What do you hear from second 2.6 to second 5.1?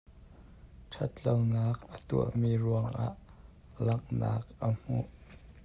ruangah langh nak a hmu.